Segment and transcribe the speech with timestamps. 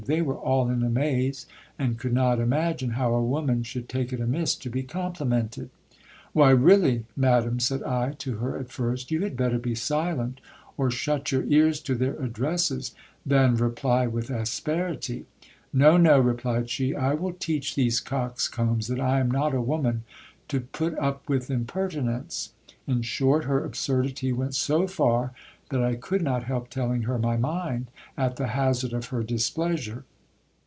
[0.07, 1.45] They were all in amaze,
[1.77, 5.69] and could not imagine how a woman should take it amiss to be complimented.
[6.33, 7.05] Why really!
[7.15, 10.41] madam, said I to her at first, you had better be silent,
[10.75, 15.27] or shut your ears to their addresses, than reply with asperity.
[15.71, 20.03] No, no, replied she: I will teach these coxcombs that I am not a woman
[20.47, 22.53] to put up with impertinence.
[22.87, 25.31] In short, her absurdity went so far,
[25.69, 30.03] that I could not help telling her my mind, at the hazard of her displeasure.